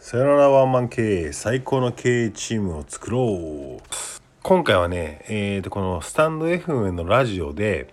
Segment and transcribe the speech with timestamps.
[0.00, 3.82] さよならワンマン経営最高の経営チームを作ろう
[4.42, 7.92] 今回はね、えー、とこのスタンド FM のラジオで、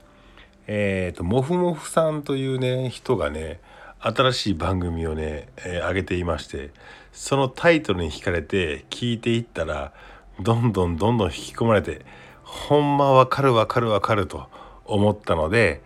[0.67, 3.60] えー、ともふもふさんというね人がね
[3.99, 6.69] 新しい番組をね、えー、上げていまして
[7.12, 9.92] そのタイトルに惹かれて聞いていったら
[10.40, 12.06] どんどんどんどん引き込まれて
[12.44, 14.47] ほんまわかるわかるわかると
[14.85, 15.81] 思ったので、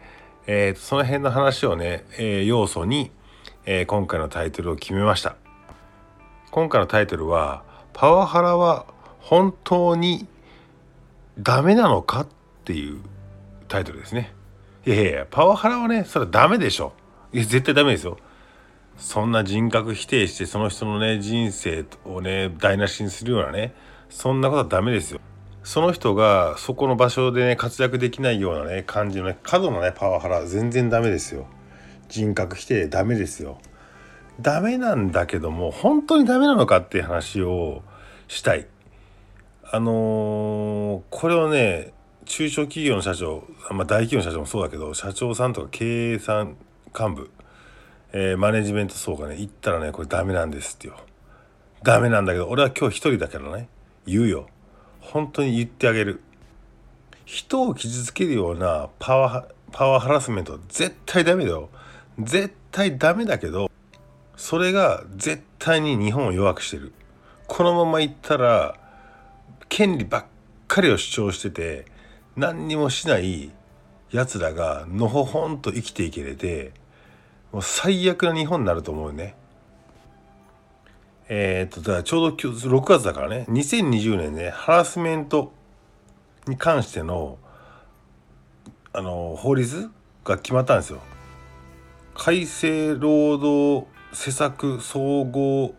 [0.48, 3.10] えー、とその辺の話をね、えー、要素に、
[3.65, 5.38] えー、今回のタイトルを決めました。
[6.52, 7.64] 今回のタイトルは
[7.94, 8.86] 「パワハラは
[9.20, 10.28] 本当に
[11.38, 12.28] ダメなのか?」っ
[12.66, 13.02] ていう
[13.68, 14.34] タイトルですね。
[14.86, 16.93] いやいやパワハラはねそれはダメでしょ。
[17.34, 18.18] いや絶対ダメですよ。
[18.98, 23.74] そんな人格否定してその人のね人生をね台無しにするようなね
[24.10, 25.20] そんなことはダメですよ。
[25.64, 31.46] その人がそこの場所でね活躍できないようなね感じのね過度なねパワハラ全然ダメですよ。
[32.08, 33.59] 人格否定ダメですよ。
[34.42, 37.82] ダメなんだけども本当にダメなのかっていう話を
[38.28, 38.68] したい。
[39.72, 41.94] あのー、これをね
[42.26, 46.56] 中小企業の社長、まあ、大企業の社長もそうだけど社長さんとか経営さん
[46.98, 47.32] 幹部、
[48.14, 50.98] えー、マネジメント層がね言ったらねこれダメなんですってよ。
[51.84, 53.67] ダメなんだけど俺は今日一人だからね
[54.06, 54.48] 言うよ。
[55.00, 56.22] 本当に言ってあげる。
[57.26, 61.70] 人を傷つけるようなパワパワーハラスメント絶対ダメだよ。
[62.20, 63.69] 絶対ダメだけど
[64.50, 66.92] それが絶対に日本を弱くしてる
[67.45, 68.80] このままいったら
[69.67, 70.25] 権利ばっ
[70.67, 71.86] かりを主張してて
[72.36, 73.52] 何にもしない
[74.11, 76.72] やつらがのほほんと生きていけれて
[77.52, 79.36] もう最悪な日本になると思うね。
[81.27, 85.53] えー、っとだからちょうど今日6月だからね2020年ねハラスメント
[86.47, 87.38] に関しての
[88.94, 89.92] あの法律
[90.23, 91.02] が決まったんですよ。
[92.16, 95.76] 改正労働施策総合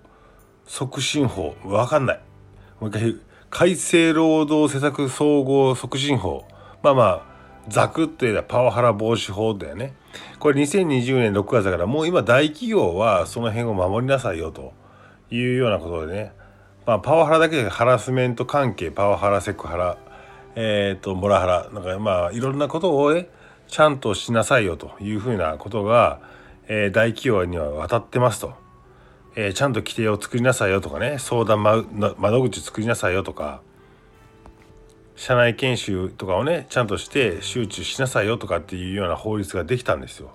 [0.67, 1.57] 促進法。
[1.65, 2.21] わかんない。
[2.81, 3.17] もう一回
[3.51, 6.45] 改正労働施策総合促進法。
[6.83, 7.23] まあまあ
[7.69, 9.95] ザクッと言えばパワハラ防止法だよね。
[10.39, 14.73] これ2020年6月だからもう今大企業はその辺を守りなさいよと
[15.31, 16.33] いうようなことでね、
[16.87, 19.99] まあ、パワハラだけでハラスメント関係パワハラセクハラ
[20.57, 23.29] えっ、ー、とモラハラなんかまあいろんなことをね
[23.69, 26.21] ちゃんとしなさいよというふうなことが
[26.73, 28.55] えー、大企業には渡ってますと、
[29.35, 33.61] えー、ちゃんと規定を作りなさいよとかね相談窓口作りなさいよとか
[35.17, 40.31] 社内研修とかをねちゃんとして周知しなさいよとかっていうような法律ができたんですよ。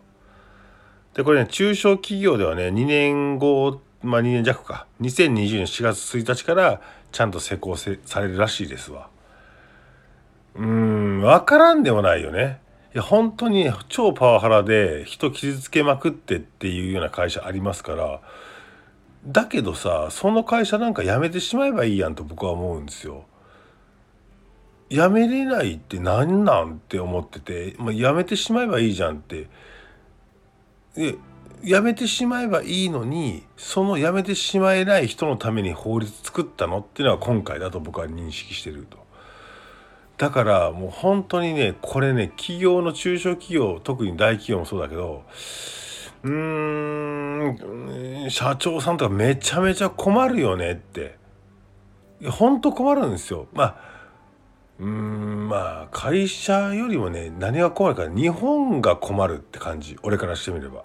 [1.14, 6.82] でこれね中小企業ではね2年後まあ2年弱か2020年4月1日から
[7.14, 9.08] ちゃんと施行されるらしいですわ。
[10.56, 12.60] うん分からんでもないよね。
[12.96, 18.22] や本当に超パワハラで人傷つけまくってっていうような会社ありますから
[19.28, 23.26] だけどさその会社なんか辞めてしまえばいいやんと僕は思うんですよ。
[24.90, 29.48] 辞めれないって何なんって思ってて、まあ、辞めてしまえばいいじゃんって。
[30.96, 31.16] で
[31.64, 39.05] 辞めてしまえばいいのにその辞めてしまえない人のために法律作ったのっていうのは今回だと僕は認識してると。
[40.18, 45.24] だからもう本当にねこれね企業の中小企業特に大企業もそうだけど
[46.24, 51.18] うーん社長さんとかめちゃめちゃ困るよねって
[52.30, 53.48] 本当困るんですよ。
[53.54, 53.96] まあ
[54.80, 60.84] うんまあ会社よりもね何が困るか日本が困るって感じ俺からしてみれば。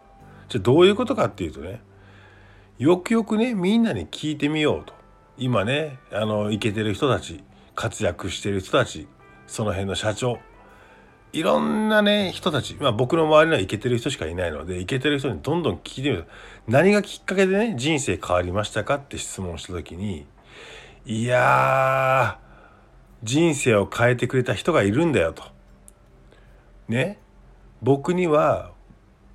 [0.49, 1.81] じゃどういうことかっていうとね
[2.79, 4.93] よくよくねみんなに聞いてみようと
[5.39, 7.45] 今ねあのイケてる人たち
[7.77, 9.07] 活躍してる人たち
[9.51, 10.39] その辺の社長
[11.33, 16.27] いろんなね人たち、まあ、僕の周りにはイケてる人しかいないのでイケてる人にどんどん聞いてみる
[16.69, 20.25] 何がきっかけでね人生変わりましたかって質問した時に
[21.05, 22.39] いや
[23.25, 25.43] 人生を変えてくれた人がいるんだよと。
[26.89, 27.19] ね？
[27.83, 28.71] 僕には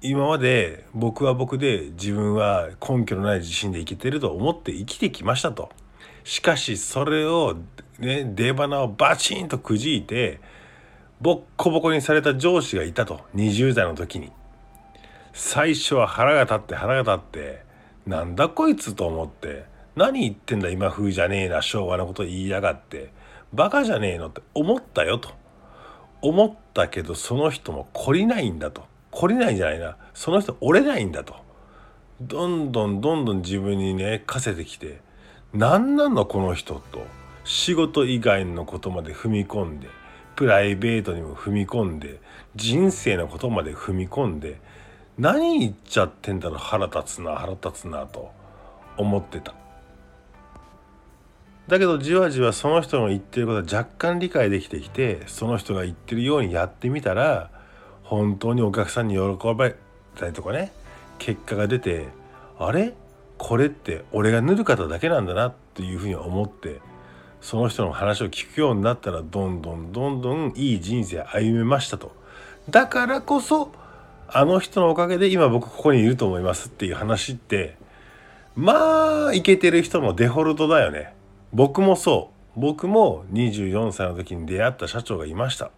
[0.01, 5.69] 今まで僕は僕で自分は根拠のない自信で生きてると思って生きてきましたと。
[6.25, 7.55] しかしそれを
[7.99, 10.41] ね、出花をバチンとくじいて
[11.21, 14.31] ボッコボコにされた上司がいたと20代の時に。
[15.33, 17.63] 最初は腹が立って腹が立って
[18.07, 23.11] なんだこいつと思って何言ってんだ今風じゃねえな昭和のこと言いやがって
[23.53, 25.29] バカじゃねえのって思ったよと。
[26.21, 28.83] 思ったけどその人も懲りないんだと。
[29.11, 29.95] 懲りないんじゃないな。
[30.15, 31.35] その人折れないんだと。
[32.19, 35.01] どんどんどんどん自分にね課せてきて
[35.55, 37.05] 何なのこの人と。
[37.45, 39.87] 仕事以外のことまで踏み込んで
[40.35, 42.19] プライベートにも踏み込んで
[42.55, 44.59] 人生のことまで踏み込んで
[45.17, 48.31] 何言っちゃってんだろ腹立つな腹立つなと
[48.97, 49.53] 思ってた
[51.67, 57.51] だけどじわじわその人の言ってることは若干理解できてきてその人が言ってるようにやってみたら
[58.03, 59.75] 本当にお客さんに喜ばれ
[60.15, 60.71] たりとかね
[61.19, 62.07] 結果が出て
[62.57, 62.93] あれ？
[63.37, 66.79] これって俺が塗る方だけなんだなっていうふうに思って
[67.41, 72.11] その人の話を聞くようになったらどんどんどんどんいい人生歩めましたと。
[72.69, 73.71] だからこそ
[74.27, 77.77] あの人のおかげで今僕ここにいると思いますっていう話って
[78.55, 81.13] まあイケてる人のデフォルトだよね。
[81.53, 82.59] 僕もそう。
[82.59, 85.71] 僕も24歳の時に出会った社長がいました。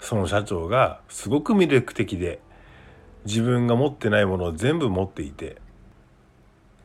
[0.00, 2.40] その社長がすごく魅力的で
[3.24, 5.56] 自分が持ってないものを全部持っていて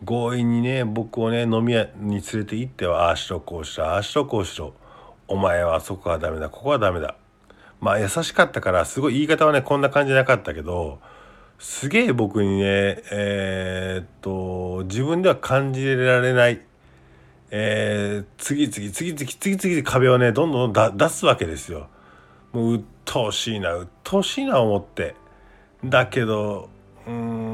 [0.05, 4.73] 強引にね僕をね飲み屋に連れて行ってはああしろこうしろああしろこうしろ。
[5.27, 7.15] お前はあそこはダメだここはダメだ。
[7.81, 10.99] まあ優しかったからすごい言い方はねこんな感じじゃなかったけど
[11.59, 16.61] すげえ僕にねえー、っと自分では感じられない
[17.51, 21.87] えー、次々次々次々壁をねどんどん出すわけですよ。
[22.51, 25.15] もう鬱陶しいな鬱陶しいな思って。
[25.83, 26.69] だけど
[27.07, 27.48] うん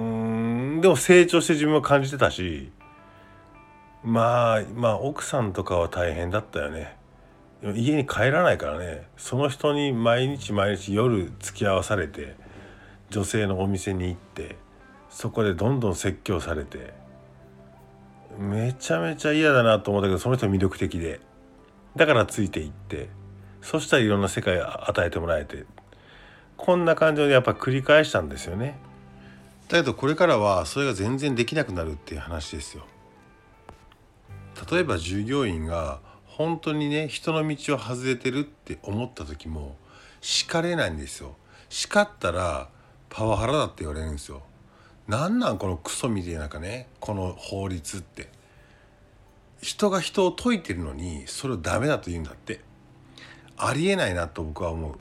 [0.86, 2.72] でも成長して自分を感じてたし
[4.04, 6.96] まあまあ奥さんとかは大変だったよね。
[7.76, 9.08] 家に帰らないからね。
[9.18, 12.36] その人に毎日毎日夜付き合わされて
[13.10, 14.58] 女性のお店に行って
[15.10, 16.94] そこでどんどん説教されて
[18.38, 21.20] めちゃめちゃ嫌だなと思ったけどその人魅力的で。
[21.96, 23.10] だからついていって
[23.64, 25.66] そしたらいろんな世界を与えてもらえて
[26.58, 28.78] こんな感情でやっぱ繰り返したんですよね。
[29.67, 32.85] だけどこれからはそれが全然できなくなるっていう話ですよ。
[34.71, 39.75] 例えば従業員が本当にね人の道を外れてるって思った時も
[40.21, 41.35] 叱れないんですよ。
[41.69, 42.69] 叱ったら
[43.09, 44.44] パワハラだって言われるんですよ。
[45.07, 48.29] なんなんこのクソみたいなかねこの法律って。
[49.62, 52.62] 人が人を解いてるのにそれをダメだと言うんだって。
[53.57, 55.00] ありえないなと僕は思う、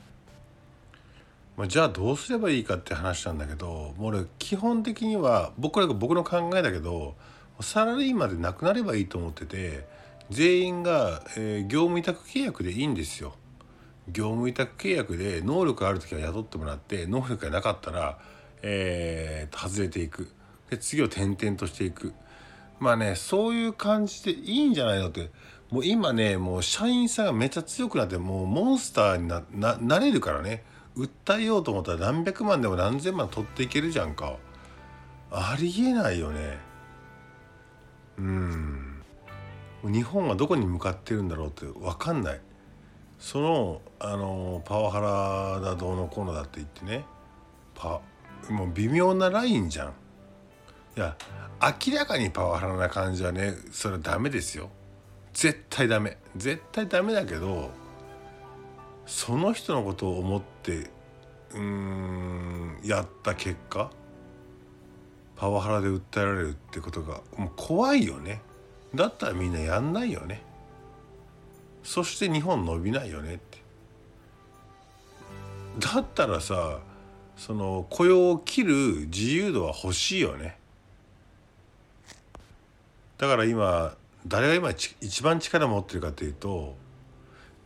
[1.57, 7.15] まあ、じゃあどうすればいいかって話なんだけどもう俺基本的には僕らが僕の考えだけど
[7.61, 9.85] サラリーマンでなくなればいいと思ってて
[10.29, 13.35] 全員が、えー、業務委託契約でいいんですよ。
[14.07, 18.17] 業務委託契約で能力ある時は雇ってもらって能力がなかったら
[18.67, 20.27] えー、外れていく。
[20.69, 22.13] で次を転々としていく。
[22.79, 25.29] まあねそういう感じでいいんじゃないのって。
[25.69, 30.63] もう今ねもう社員さんがめっちゃ強くなってもうモンスターになななれるからね。
[30.97, 34.37] 訴えようと思ったら何百万でも何千万取っていけるじゃんか。
[35.31, 36.57] ありえないよね。
[38.17, 39.01] うん。
[39.83, 42.41] 日本はどこに向かってるんだろうって分かんない。
[43.19, 47.05] そのあのパワハラだどうのこうのだって言ってね。
[47.73, 48.01] パ
[48.49, 49.93] もう微妙なラインじゃん。
[50.97, 51.17] いや
[51.61, 54.69] 明らかにパワハラな感じはねそれはダメですよ。
[55.33, 56.17] 絶対ダメ。
[56.37, 57.69] 絶対ダメだけど
[59.05, 60.54] その人のことを思って
[61.53, 63.91] うんやった結果
[65.35, 68.41] パワハラで訴えられるってことがもう怖いよね。
[68.93, 70.41] だったらみんなやんないよね。
[71.83, 73.59] そして日本伸びないよねって。
[75.79, 76.79] だったらさ
[77.37, 80.57] その雇用を切る自由度は欲しいよね。
[83.17, 83.95] だから今
[84.27, 86.75] 誰が今一番力持ってるかというと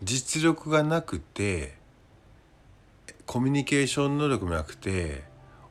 [0.04, 1.79] 実力がなくて
[3.32, 5.22] コミュニケーション能力もなくて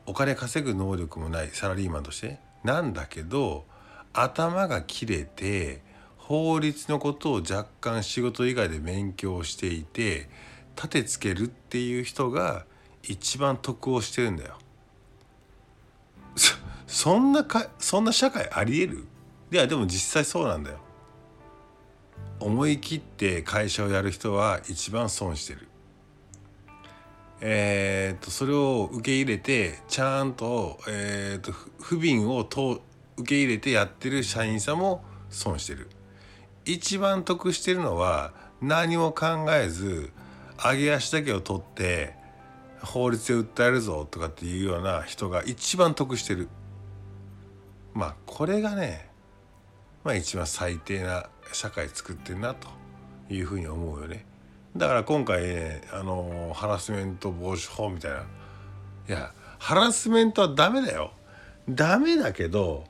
[0.06, 2.38] お金稼ぐ能力もないサラリーマンとして。
[2.62, 3.64] なんだけど
[4.12, 5.82] 頭が切れて
[6.18, 10.28] 法律のことを若干仕事以外で勉強していて
[10.76, 12.64] 立てつけるっていう人が
[13.02, 14.56] 一番得をしてるんだよ。
[16.36, 16.54] そ
[16.86, 19.04] そんなかそんな社会ありえる？
[19.50, 20.78] いやでも実際そうなんだよ。
[22.38, 25.67] 思い切って会社をやる人は一番損してる。
[27.40, 32.82] えー、とそれを受け入れてちゃんと,、えー、と不憫をと
[33.16, 35.88] 受け入れてやってる社員さんも損してる。
[36.64, 40.10] 一番得してるのは何も考えず
[40.62, 42.14] 上げ足だけを取って
[42.82, 46.48] 法律で訴えるぞとかっていうような人が一番得してる。
[47.94, 49.08] まあこれがね
[50.04, 52.68] まあ一番最低な社会作ってるなと
[53.30, 54.26] いうふうに思うよね。
[54.78, 58.18] だから今回ねあのハラスメント防止法みたいな。
[58.18, 58.22] い
[59.12, 61.12] やハラスメントはダメだよ。
[61.68, 62.84] ダメだけど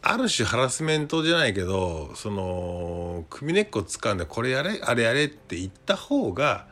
[0.00, 6.66] ある種ハラスメントじゃないけどその首根っこ掴んでこれやれあれやれって言った方が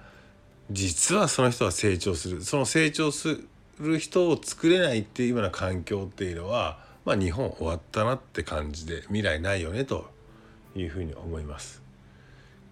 [0.71, 2.43] 実はその人は成長する。
[2.43, 3.41] その成長す
[3.81, 10.09] る人を作れないっていうような環境っていうのは、まあ、日本終わったなって感じで未来ないよねと
[10.75, 11.86] いうふうに思います。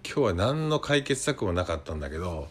[0.06, 2.48] 今日は何の解決策もなかったんだけど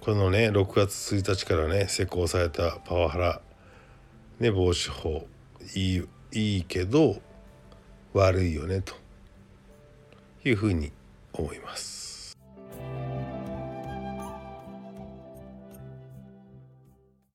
[0.00, 3.40] このね6月1日からね施行されたパワハラ、
[4.38, 5.26] ね、防止法
[5.74, 7.16] いいいいけど
[8.12, 8.94] 悪いよねと
[10.44, 10.92] いうふうに
[11.32, 12.03] 思います。